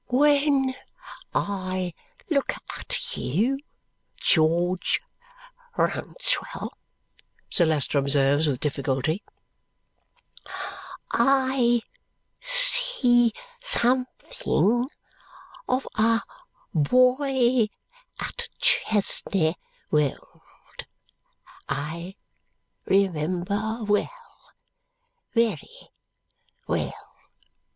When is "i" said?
1.31-1.93, 11.11-11.81, 21.69-22.15